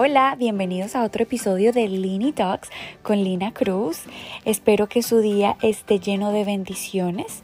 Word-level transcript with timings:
Hola, 0.00 0.36
bienvenidos 0.38 0.94
a 0.94 1.02
otro 1.02 1.24
episodio 1.24 1.72
de 1.72 1.88
Lini 1.88 2.30
Talks 2.30 2.70
con 3.02 3.24
Lina 3.24 3.52
Cruz. 3.52 4.02
Espero 4.44 4.88
que 4.88 5.02
su 5.02 5.18
día 5.18 5.56
esté 5.60 5.98
lleno 5.98 6.30
de 6.30 6.44
bendiciones. 6.44 7.42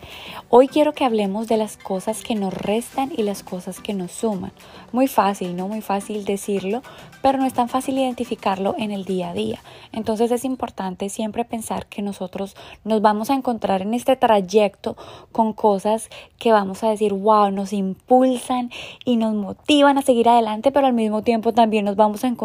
Hoy 0.50 0.68
quiero 0.68 0.92
que 0.92 1.04
hablemos 1.04 1.48
de 1.48 1.56
las 1.56 1.76
cosas 1.76 2.22
que 2.22 2.36
nos 2.36 2.54
restan 2.54 3.10
y 3.16 3.24
las 3.24 3.42
cosas 3.42 3.80
que 3.80 3.92
nos 3.92 4.12
suman. 4.12 4.52
Muy 4.92 5.08
fácil, 5.08 5.56
¿no? 5.56 5.66
Muy 5.66 5.80
fácil 5.80 6.24
decirlo, 6.24 6.84
pero 7.22 7.38
no 7.38 7.44
es 7.44 7.54
tan 7.54 7.68
fácil 7.68 7.98
identificarlo 7.98 8.76
en 8.78 8.92
el 8.92 9.04
día 9.04 9.30
a 9.30 9.34
día. 9.34 9.58
Entonces 9.90 10.30
es 10.30 10.44
importante 10.44 11.08
siempre 11.08 11.44
pensar 11.44 11.86
que 11.86 12.02
nosotros 12.02 12.54
nos 12.84 13.02
vamos 13.02 13.30
a 13.30 13.34
encontrar 13.34 13.82
en 13.82 13.94
este 13.94 14.14
trayecto 14.14 14.96
con 15.32 15.54
cosas 15.54 16.08
que 16.38 16.52
vamos 16.52 16.84
a 16.84 16.90
decir, 16.90 17.14
wow, 17.14 17.50
nos 17.50 17.72
impulsan 17.72 18.70
y 19.04 19.16
nos 19.16 19.34
motivan 19.34 19.98
a 19.98 20.02
seguir 20.02 20.28
adelante, 20.28 20.70
pero 20.70 20.86
al 20.86 20.92
mismo 20.92 21.22
tiempo 21.22 21.52
también 21.52 21.84
nos 21.86 21.96
vamos 21.96 22.22
a 22.22 22.28
encontrar 22.28 22.43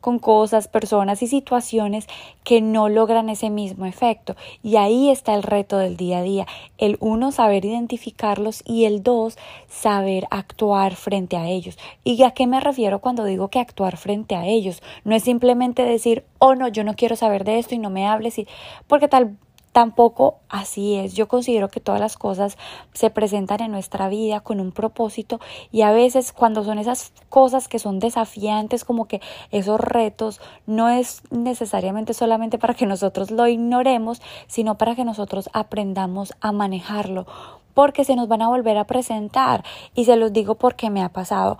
con 0.00 0.18
cosas, 0.18 0.68
personas 0.68 1.22
y 1.22 1.26
situaciones 1.26 2.06
que 2.44 2.60
no 2.60 2.88
logran 2.88 3.28
ese 3.28 3.50
mismo 3.50 3.86
efecto. 3.86 4.36
Y 4.62 4.76
ahí 4.76 5.10
está 5.10 5.34
el 5.34 5.42
reto 5.42 5.78
del 5.78 5.96
día 5.96 6.18
a 6.18 6.22
día. 6.22 6.46
El 6.78 6.96
uno, 7.00 7.32
saber 7.32 7.64
identificarlos 7.64 8.62
y 8.64 8.86
el 8.86 9.02
dos, 9.02 9.36
saber 9.68 10.26
actuar 10.30 10.94
frente 10.96 11.36
a 11.36 11.48
ellos. 11.48 11.78
¿Y 12.04 12.22
a 12.22 12.30
qué 12.30 12.46
me 12.46 12.60
refiero 12.60 13.00
cuando 13.00 13.24
digo 13.24 13.48
que 13.48 13.60
actuar 13.60 13.96
frente 13.96 14.34
a 14.34 14.46
ellos? 14.46 14.82
No 15.04 15.14
es 15.14 15.22
simplemente 15.22 15.82
decir, 15.82 16.24
oh 16.38 16.54
no, 16.54 16.68
yo 16.68 16.84
no 16.84 16.94
quiero 16.94 17.16
saber 17.16 17.44
de 17.44 17.58
esto 17.58 17.74
y 17.74 17.78
no 17.78 17.90
me 17.90 18.06
hables, 18.06 18.38
y... 18.38 18.48
porque 18.86 19.08
tal 19.08 19.36
Tampoco 19.80 20.40
así 20.50 20.96
es. 20.96 21.14
Yo 21.14 21.26
considero 21.26 21.70
que 21.70 21.80
todas 21.80 22.02
las 22.02 22.18
cosas 22.18 22.58
se 22.92 23.08
presentan 23.08 23.62
en 23.62 23.72
nuestra 23.72 24.10
vida 24.10 24.40
con 24.40 24.60
un 24.60 24.72
propósito 24.72 25.40
y 25.72 25.80
a 25.80 25.90
veces 25.90 26.34
cuando 26.34 26.64
son 26.64 26.78
esas 26.78 27.14
cosas 27.30 27.66
que 27.66 27.78
son 27.78 27.98
desafiantes, 27.98 28.84
como 28.84 29.06
que 29.06 29.22
esos 29.50 29.80
retos, 29.80 30.38
no 30.66 30.90
es 30.90 31.22
necesariamente 31.30 32.12
solamente 32.12 32.58
para 32.58 32.74
que 32.74 32.84
nosotros 32.84 33.30
lo 33.30 33.46
ignoremos, 33.46 34.20
sino 34.48 34.76
para 34.76 34.94
que 34.94 35.06
nosotros 35.06 35.48
aprendamos 35.54 36.34
a 36.42 36.52
manejarlo, 36.52 37.26
porque 37.72 38.04
se 38.04 38.16
nos 38.16 38.28
van 38.28 38.42
a 38.42 38.48
volver 38.48 38.76
a 38.76 38.84
presentar. 38.84 39.64
Y 39.94 40.04
se 40.04 40.16
los 40.16 40.30
digo 40.30 40.56
porque 40.56 40.90
me 40.90 41.02
ha 41.02 41.08
pasado. 41.08 41.56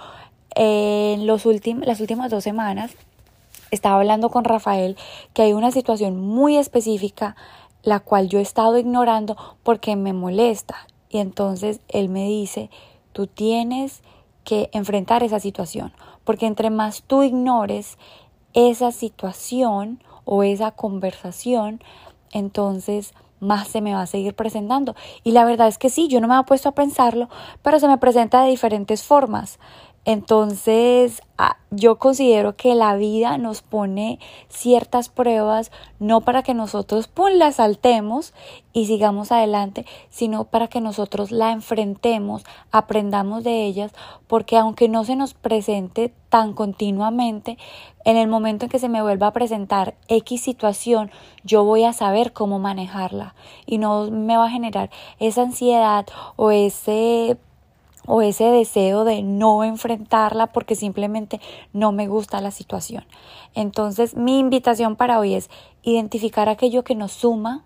En 0.54 1.26
los 1.26 1.46
las 1.46 2.00
últimas 2.00 2.30
dos 2.30 2.44
semanas 2.44 2.94
estaba 3.70 3.96
hablando 3.96 4.28
con 4.28 4.44
Rafael 4.44 4.98
que 5.32 5.40
hay 5.40 5.54
una 5.54 5.70
situación 5.70 6.20
muy 6.20 6.58
específica 6.58 7.34
la 7.82 8.00
cual 8.00 8.28
yo 8.28 8.38
he 8.38 8.42
estado 8.42 8.78
ignorando 8.78 9.36
porque 9.62 9.96
me 9.96 10.12
molesta. 10.12 10.86
Y 11.08 11.18
entonces 11.18 11.80
él 11.88 12.08
me 12.08 12.26
dice, 12.26 12.70
tú 13.12 13.26
tienes 13.26 14.02
que 14.44 14.70
enfrentar 14.72 15.22
esa 15.22 15.40
situación, 15.40 15.92
porque 16.24 16.46
entre 16.46 16.70
más 16.70 17.02
tú 17.02 17.22
ignores 17.22 17.98
esa 18.54 18.92
situación 18.92 20.02
o 20.24 20.42
esa 20.42 20.70
conversación, 20.72 21.80
entonces 22.32 23.12
más 23.40 23.68
se 23.68 23.80
me 23.80 23.94
va 23.94 24.02
a 24.02 24.06
seguir 24.06 24.34
presentando. 24.34 24.94
Y 25.24 25.32
la 25.32 25.44
verdad 25.44 25.68
es 25.68 25.78
que 25.78 25.90
sí, 25.90 26.08
yo 26.08 26.20
no 26.20 26.28
me 26.28 26.38
he 26.38 26.44
puesto 26.44 26.68
a 26.68 26.74
pensarlo, 26.74 27.28
pero 27.62 27.80
se 27.80 27.88
me 27.88 27.98
presenta 27.98 28.42
de 28.42 28.50
diferentes 28.50 29.02
formas. 29.02 29.58
Entonces, 30.12 31.22
ah, 31.38 31.56
yo 31.70 32.00
considero 32.00 32.56
que 32.56 32.74
la 32.74 32.96
vida 32.96 33.38
nos 33.38 33.62
pone 33.62 34.18
ciertas 34.48 35.08
pruebas 35.08 35.70
no 36.00 36.20
para 36.20 36.42
que 36.42 36.52
nosotros 36.52 37.06
pum, 37.06 37.30
las 37.34 37.56
saltemos 37.56 38.34
y 38.72 38.86
sigamos 38.86 39.30
adelante, 39.30 39.86
sino 40.08 40.46
para 40.46 40.66
que 40.66 40.80
nosotros 40.80 41.30
la 41.30 41.52
enfrentemos, 41.52 42.42
aprendamos 42.72 43.44
de 43.44 43.66
ellas, 43.66 43.92
porque 44.26 44.56
aunque 44.56 44.88
no 44.88 45.04
se 45.04 45.14
nos 45.14 45.34
presente 45.34 46.12
tan 46.28 46.54
continuamente, 46.54 47.56
en 48.04 48.16
el 48.16 48.26
momento 48.26 48.64
en 48.64 48.68
que 48.68 48.80
se 48.80 48.88
me 48.88 49.02
vuelva 49.02 49.28
a 49.28 49.32
presentar 49.32 49.94
X 50.08 50.40
situación, 50.40 51.12
yo 51.44 51.62
voy 51.62 51.84
a 51.84 51.92
saber 51.92 52.32
cómo 52.32 52.58
manejarla 52.58 53.36
y 53.64 53.78
no 53.78 54.10
me 54.10 54.36
va 54.36 54.46
a 54.46 54.50
generar 54.50 54.90
esa 55.20 55.42
ansiedad 55.42 56.04
o 56.34 56.50
ese 56.50 57.38
o 58.10 58.22
ese 58.22 58.44
deseo 58.44 59.04
de 59.04 59.22
no 59.22 59.64
enfrentarla 59.64 60.48
porque 60.48 60.74
simplemente 60.74 61.40
no 61.72 61.92
me 61.92 62.08
gusta 62.08 62.40
la 62.40 62.50
situación. 62.50 63.04
Entonces 63.54 64.16
mi 64.16 64.38
invitación 64.38 64.96
para 64.96 65.18
hoy 65.18 65.34
es 65.34 65.48
identificar 65.82 66.48
aquello 66.48 66.82
que 66.84 66.94
nos 66.94 67.12
suma 67.12 67.64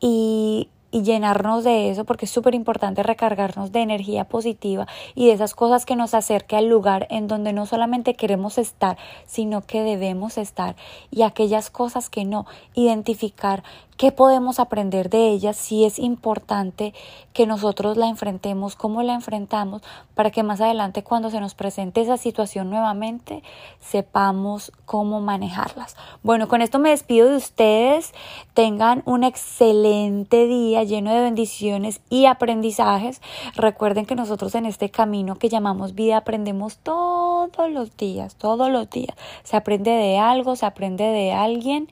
y 0.00 0.68
y 0.92 1.02
llenarnos 1.02 1.64
de 1.64 1.90
eso 1.90 2.04
porque 2.04 2.26
es 2.26 2.30
súper 2.30 2.54
importante 2.54 3.02
recargarnos 3.02 3.72
de 3.72 3.80
energía 3.80 4.24
positiva 4.24 4.86
y 5.14 5.26
de 5.26 5.32
esas 5.32 5.54
cosas 5.54 5.86
que 5.86 5.96
nos 5.96 6.14
acerque 6.14 6.54
al 6.54 6.68
lugar 6.68 7.08
en 7.10 7.26
donde 7.26 7.52
no 7.52 7.66
solamente 7.66 8.14
queremos 8.14 8.58
estar, 8.58 8.98
sino 9.26 9.62
que 9.62 9.82
debemos 9.82 10.38
estar 10.38 10.76
y 11.10 11.22
aquellas 11.22 11.70
cosas 11.70 12.10
que 12.10 12.24
no, 12.24 12.46
identificar 12.74 13.64
qué 13.96 14.12
podemos 14.12 14.58
aprender 14.58 15.10
de 15.10 15.28
ellas, 15.28 15.56
si 15.56 15.84
es 15.84 15.98
importante 15.98 16.94
que 17.32 17.46
nosotros 17.46 17.96
la 17.96 18.08
enfrentemos, 18.08 18.76
cómo 18.76 19.02
la 19.02 19.14
enfrentamos, 19.14 19.82
para 20.14 20.30
que 20.30 20.42
más 20.42 20.60
adelante 20.60 21.02
cuando 21.02 21.30
se 21.30 21.40
nos 21.40 21.54
presente 21.54 22.00
esa 22.00 22.16
situación 22.16 22.70
nuevamente 22.70 23.42
sepamos 23.80 24.72
cómo 24.84 25.20
manejarlas. 25.20 25.96
Bueno, 26.22 26.48
con 26.48 26.62
esto 26.62 26.78
me 26.78 26.90
despido 26.90 27.28
de 27.30 27.36
ustedes, 27.36 28.12
tengan 28.54 29.02
un 29.06 29.24
excelente 29.24 30.46
día 30.46 30.84
lleno 30.84 31.12
de 31.12 31.20
bendiciones 31.20 32.00
y 32.10 32.26
aprendizajes. 32.26 33.22
Recuerden 33.54 34.06
que 34.06 34.14
nosotros 34.14 34.54
en 34.54 34.66
este 34.66 34.90
camino 34.90 35.36
que 35.36 35.48
llamamos 35.48 35.94
vida 35.94 36.18
aprendemos 36.18 36.78
todos 36.78 37.70
los 37.70 37.96
días, 37.96 38.34
todos 38.36 38.70
los 38.70 38.90
días. 38.90 39.16
Se 39.44 39.56
aprende 39.56 39.90
de 39.90 40.18
algo, 40.18 40.56
se 40.56 40.66
aprende 40.66 41.04
de 41.04 41.32
alguien 41.32 41.88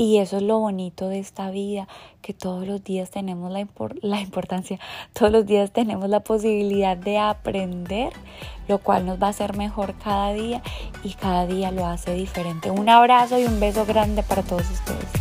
y 0.00 0.16
eso 0.16 0.38
es 0.38 0.42
lo 0.42 0.58
bonito 0.58 1.10
de 1.10 1.18
esta 1.18 1.50
vida, 1.50 1.86
que 2.22 2.32
todos 2.32 2.66
los 2.66 2.82
días 2.82 3.10
tenemos 3.10 3.52
la, 3.52 3.68
la, 4.00 4.20
importancia, 4.22 4.80
todos 5.12 5.30
los 5.30 5.44
días 5.44 5.72
tenemos 5.72 6.08
la 6.08 6.20
posibilidad 6.20 6.96
de 6.96 7.18
aprender, 7.18 8.10
lo 8.66 8.78
cual 8.78 9.04
nos 9.04 9.22
va 9.22 9.26
a 9.26 9.30
hacer 9.30 9.58
mejor 9.58 9.94
cada 10.02 10.32
día 10.32 10.62
y 11.04 11.12
cada 11.12 11.46
día 11.46 11.70
lo 11.70 11.84
hace 11.84 12.14
diferente. 12.14 12.70
Un 12.70 12.88
abrazo 12.88 13.38
y 13.38 13.44
un 13.44 13.60
beso 13.60 13.84
grande 13.84 14.22
para 14.22 14.42
todos 14.42 14.70
ustedes. 14.70 15.19